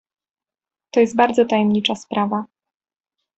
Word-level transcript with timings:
"To 0.93 0.99
jest 0.99 1.15
bardzo 1.15 1.45
tajemnicza 1.45 1.95
sprawa." 1.95 2.45